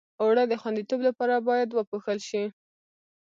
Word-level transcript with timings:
اوړه 0.21 0.43
د 0.47 0.53
خوندیتوب 0.61 0.99
لپاره 1.07 1.35
باید 1.47 1.69
پوښل 1.89 2.19
شي 2.29 2.43